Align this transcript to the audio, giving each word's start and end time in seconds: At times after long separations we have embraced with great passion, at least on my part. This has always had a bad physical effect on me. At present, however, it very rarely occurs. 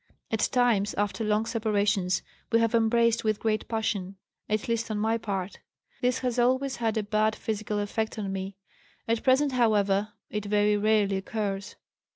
At 0.31 0.49
times 0.51 0.95
after 0.95 1.23
long 1.23 1.45
separations 1.45 2.23
we 2.51 2.57
have 2.59 2.73
embraced 2.73 3.23
with 3.23 3.39
great 3.39 3.67
passion, 3.67 4.15
at 4.49 4.67
least 4.67 4.89
on 4.89 4.97
my 4.97 5.19
part. 5.19 5.59
This 6.01 6.17
has 6.25 6.39
always 6.39 6.77
had 6.77 6.97
a 6.97 7.03
bad 7.03 7.35
physical 7.35 7.77
effect 7.77 8.17
on 8.17 8.33
me. 8.33 8.55
At 9.07 9.21
present, 9.21 9.51
however, 9.51 10.13
it 10.31 10.45
very 10.45 10.75
rarely 10.75 11.17
occurs. 11.17 11.75